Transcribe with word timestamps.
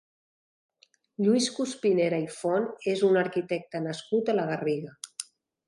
Lluís 1.25 1.49
Cuspinera 1.57 2.21
i 2.25 2.25
Font 2.37 2.67
és 2.95 3.05
un 3.11 3.21
arquitecte 3.23 3.85
nascut 3.87 4.35
a 4.35 4.39
la 4.41 4.51
Garriga. 4.53 4.99